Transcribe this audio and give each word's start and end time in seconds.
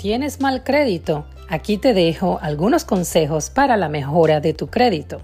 ¿Tienes 0.00 0.40
mal 0.40 0.64
crédito? 0.64 1.26
Aquí 1.50 1.76
te 1.76 1.92
dejo 1.92 2.38
algunos 2.40 2.86
consejos 2.86 3.50
para 3.50 3.76
la 3.76 3.90
mejora 3.90 4.40
de 4.40 4.54
tu 4.54 4.68
crédito. 4.68 5.20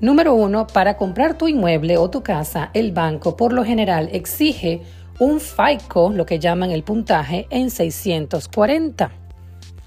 Número 0.00 0.32
uno, 0.32 0.68
para 0.68 0.96
comprar 0.96 1.36
tu 1.36 1.48
inmueble 1.48 1.98
o 1.98 2.08
tu 2.08 2.22
casa, 2.22 2.70
el 2.72 2.92
banco 2.92 3.36
por 3.36 3.52
lo 3.52 3.64
general 3.64 4.08
exige 4.12 4.82
un 5.18 5.40
FICO, 5.40 6.10
lo 6.10 6.24
que 6.24 6.38
llaman 6.38 6.70
el 6.70 6.84
puntaje, 6.84 7.48
en 7.50 7.68
640. 7.68 9.10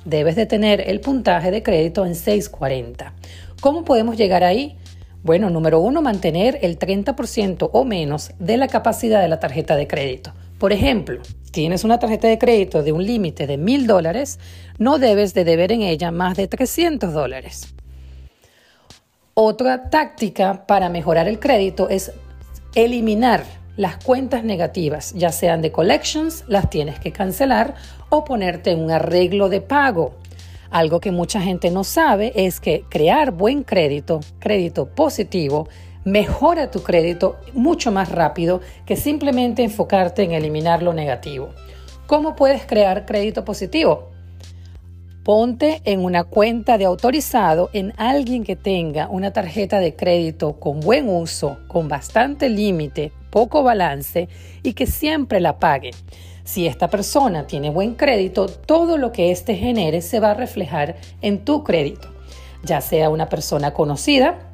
Debes 0.03 0.35
de 0.35 0.47
tener 0.47 0.81
el 0.81 0.99
puntaje 0.99 1.49
de 1.49 1.63
crédito 1.63 2.05
en 2.05 2.15
640. 2.15 3.13
¿Cómo 3.61 3.85
podemos 3.85 4.17
llegar 4.17 4.43
ahí? 4.43 4.77
Bueno, 5.23 5.49
número 5.49 5.79
uno, 5.79 6.01
mantener 6.01 6.59
el 6.61 6.77
30% 6.77 7.69
o 7.71 7.85
menos 7.85 8.31
de 8.37 8.57
la 8.57 8.67
capacidad 8.67 9.21
de 9.21 9.29
la 9.29 9.39
tarjeta 9.39 9.77
de 9.77 9.87
crédito. 9.87 10.33
Por 10.59 10.73
ejemplo, 10.73 11.21
tienes 11.53 11.83
una 11.83 11.99
tarjeta 11.99 12.27
de 12.27 12.39
crédito 12.39 12.81
de 12.81 12.91
un 12.91 13.05
límite 13.05 13.45
de 13.45 13.57
mil 13.57 13.85
dólares, 13.85 14.39
no 14.79 14.97
debes 14.97 15.35
de 15.35 15.45
deber 15.45 15.71
en 15.71 15.83
ella 15.83 16.11
más 16.11 16.35
de 16.35 16.47
300 16.47 17.13
dólares. 17.13 17.73
Otra 19.35 19.89
táctica 19.91 20.65
para 20.65 20.89
mejorar 20.89 21.27
el 21.27 21.39
crédito 21.39 21.89
es 21.89 22.11
eliminar 22.73 23.45
las 23.77 24.03
cuentas 24.03 24.43
negativas, 24.43 25.13
ya 25.13 25.31
sean 25.31 25.61
de 25.61 25.71
collections, 25.71 26.43
las 26.47 26.71
tienes 26.71 26.99
que 26.99 27.11
cancelar 27.11 27.75
o 28.09 28.25
ponerte 28.25 28.73
un 28.73 28.89
arreglo 28.89 29.47
de 29.47 29.61
pago. 29.61 30.15
Algo 30.71 30.99
que 30.99 31.11
mucha 31.11 31.39
gente 31.39 31.69
no 31.69 31.83
sabe 31.83 32.33
es 32.35 32.59
que 32.59 32.83
crear 32.89 33.31
buen 33.31 33.63
crédito, 33.63 34.21
crédito 34.39 34.87
positivo, 34.87 35.67
mejora 36.05 36.71
tu 36.71 36.83
crédito 36.83 37.37
mucho 37.53 37.91
más 37.91 38.09
rápido 38.09 38.61
que 38.85 38.95
simplemente 38.95 39.63
enfocarte 39.63 40.23
en 40.23 40.31
eliminar 40.31 40.83
lo 40.83 40.93
negativo. 40.93 41.49
¿Cómo 42.07 42.35
puedes 42.35 42.65
crear 42.65 43.05
crédito 43.05 43.45
positivo? 43.45 44.09
Ponte 45.23 45.81
en 45.85 46.03
una 46.03 46.25
cuenta 46.25 46.77
de 46.77 46.83
autorizado 46.83 47.69
en 47.71 47.93
alguien 47.95 48.43
que 48.43 48.57
tenga 48.57 49.07
una 49.07 49.31
tarjeta 49.31 49.79
de 49.79 49.95
crédito 49.95 50.59
con 50.59 50.81
buen 50.81 51.07
uso, 51.07 51.59
con 51.67 51.87
bastante 51.87 52.49
límite, 52.49 53.13
poco 53.29 53.63
balance 53.63 54.27
y 54.63 54.73
que 54.73 54.85
siempre 54.85 55.39
la 55.39 55.59
pague. 55.59 55.91
Si 56.43 56.67
esta 56.67 56.89
persona 56.89 57.47
tiene 57.47 57.69
buen 57.69 57.95
crédito, 57.95 58.47
todo 58.47 58.97
lo 58.97 59.13
que 59.13 59.31
éste 59.31 59.55
genere 59.55 60.01
se 60.01 60.19
va 60.19 60.31
a 60.31 60.33
reflejar 60.33 60.97
en 61.21 61.45
tu 61.45 61.63
crédito, 61.63 62.09
ya 62.63 62.81
sea 62.81 63.09
una 63.09 63.29
persona 63.29 63.73
conocida 63.73 64.52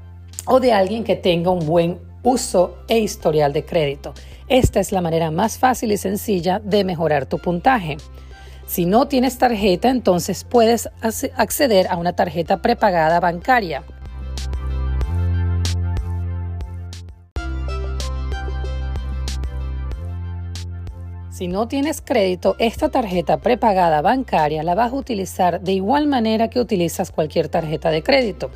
o 0.52 0.60
de 0.60 0.74
alguien 0.74 1.04
que 1.04 1.16
tenga 1.16 1.52
un 1.52 1.66
buen 1.66 2.00
uso 2.24 2.80
e 2.88 2.98
historial 2.98 3.54
de 3.54 3.66
crédito. 3.66 4.16
Esta 4.48 4.80
es 4.80 4.92
la 4.92 5.00
manera 5.00 5.30
más 5.30 5.60
fácil 5.60 5.92
y 5.92 5.98
sencilla 5.98 6.60
de 6.60 6.84
mejorar 6.84 7.28
tu 7.28 7.38
puntaje. 7.38 7.98
Si 8.66 8.86
no 8.86 9.08
tienes 9.08 9.38
tarjeta, 9.38 9.90
entonces 9.90 10.44
puedes 10.44 10.90
acceder 11.02 11.88
a 11.88 11.98
una 11.98 12.14
tarjeta 12.14 12.64
prepagada 12.64 13.20
bancaria. 13.20 13.84
Si 21.30 21.48
no 21.48 21.68
tienes 21.68 22.02
crédito, 22.02 22.56
esta 22.58 22.90
tarjeta 22.90 23.38
prepagada 23.38 24.02
bancaria 24.02 24.64
la 24.64 24.74
vas 24.74 24.92
a 24.92 24.96
utilizar 24.96 25.62
de 25.62 25.74
igual 25.74 26.08
manera 26.08 26.50
que 26.50 26.60
utilizas 26.60 27.12
cualquier 27.12 27.50
tarjeta 27.50 27.92
de 27.92 28.02
crédito. 28.02 28.50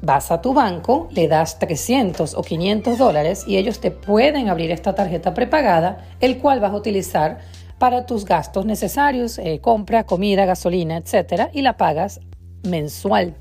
Vas 0.00 0.30
a 0.30 0.40
tu 0.40 0.54
banco, 0.54 1.08
le 1.10 1.26
das 1.26 1.58
300 1.58 2.34
o 2.34 2.42
500 2.42 2.98
dólares 2.98 3.44
y 3.48 3.56
ellos 3.56 3.80
te 3.80 3.90
pueden 3.90 4.48
abrir 4.48 4.70
esta 4.70 4.94
tarjeta 4.94 5.34
prepagada, 5.34 6.06
el 6.20 6.38
cual 6.38 6.60
vas 6.60 6.72
a 6.72 6.76
utilizar 6.76 7.38
para 7.78 8.06
tus 8.06 8.24
gastos 8.24 8.64
necesarios, 8.64 9.38
eh, 9.38 9.60
compra, 9.60 10.04
comida, 10.04 10.44
gasolina, 10.44 10.96
etc. 10.96 11.48
y 11.52 11.62
la 11.62 11.76
pagas 11.76 12.20
mensual. 12.62 13.34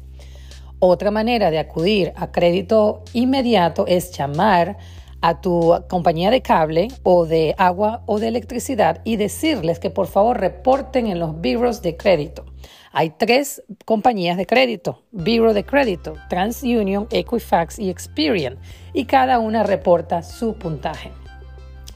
Otra 0.80 1.12
manera 1.12 1.52
de 1.52 1.60
acudir 1.60 2.14
a 2.16 2.32
crédito 2.32 3.04
inmediato 3.14 3.86
es 3.88 4.12
llamar 4.12 4.78
a 5.22 5.42
tu 5.42 5.74
compañía 5.90 6.32
de 6.32 6.42
cable 6.42 6.88
o 7.04 7.26
de 7.26 7.56
agua 7.58 8.04
o 8.06 8.20
de 8.20 8.28
electricidad 8.28 9.02
y 9.04 9.16
decirles 9.16 9.80
que 9.80 9.90
por 9.90 10.08
favor 10.08 10.40
reporten 10.40 11.08
en 11.08 11.20
los 11.20 11.36
bureaus 11.36 11.82
de 11.82 11.98
crédito. 11.98 12.46
Hay 12.92 13.12
tres 13.12 13.62
compañías 13.86 14.38
de 14.38 14.48
crédito, 14.48 15.04
Bureau 15.12 15.54
de 15.54 15.64
Crédito, 15.64 16.16
TransUnion, 16.30 17.08
Equifax 17.12 17.78
y 17.78 17.92
Experian, 17.92 18.58
y 18.92 19.06
cada 19.06 19.38
una 19.38 19.62
reporta 19.62 20.24
su 20.24 20.56
puntaje. 20.56 21.12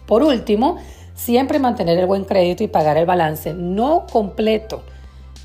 Por 0.06 0.22
último, 0.22 0.78
siempre 1.16 1.58
mantener 1.58 1.98
el 1.98 2.06
buen 2.06 2.26
crédito 2.26 2.64
y 2.64 2.68
pagar 2.68 2.98
el 2.98 3.08
balance, 3.08 3.53
no 3.53 4.06
completo. 4.12 4.84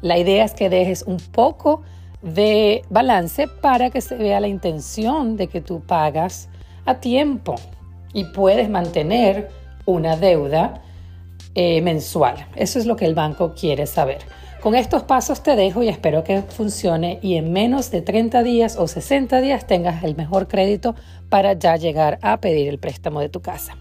La 0.03 0.19
idea 0.19 0.45
es 0.45 0.53
que 0.53 0.69
dejes 0.69 1.05
un 1.07 1.17
poco 1.17 1.83
de 2.21 2.83
balance 2.91 3.49
para 3.49 3.89
que 3.89 4.01
se 4.01 4.17
vea 4.17 4.41
la 4.41 4.49
intención 4.49 5.37
de 5.37 5.47
que 5.47 5.61
tú 5.61 5.81
pagas 5.81 6.51
a 6.87 7.01
tiempo 7.01 7.57
y 8.13 8.25
puedes 8.25 8.71
mantener 8.71 9.51
una 9.85 10.17
deuda 10.17 10.83
eh, 11.55 11.81
mensual. 11.83 12.47
Eso 12.57 12.79
es 12.79 12.87
lo 12.87 12.97
que 12.97 13.05
el 13.05 13.15
banco 13.15 13.55
quiere 13.55 13.87
saber. 13.87 14.19
Con 14.61 14.75
estos 14.75 15.05
pasos 15.05 15.43
te 15.43 15.55
dejo 15.55 15.83
y 15.83 15.89
espero 15.89 16.25
que 16.25 16.43
funcione 16.43 17.19
y 17.23 17.37
en 17.37 17.53
menos 17.53 17.91
de 17.91 18.03
30 18.03 18.43
días 18.43 18.77
o 18.77 18.89
60 18.89 19.41
días 19.41 19.67
tengas 19.67 20.03
el 20.03 20.17
mejor 20.17 20.49
crédito 20.49 20.95
para 21.29 21.53
ya 21.53 21.77
llegar 21.77 22.19
a 22.23 22.41
pedir 22.41 22.69
el 22.69 22.79
préstamo 22.79 23.21
de 23.21 23.29
tu 23.29 23.41
casa. 23.41 23.77